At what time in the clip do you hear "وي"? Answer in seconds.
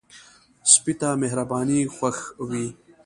2.49-2.65